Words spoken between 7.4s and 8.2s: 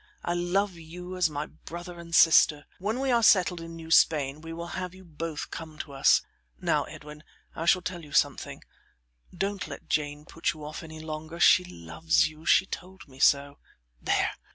I shall tell you